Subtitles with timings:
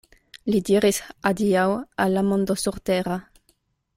[0.53, 0.99] Li diris
[1.31, 1.67] adiaŭ
[2.05, 3.23] al la mondo surtera.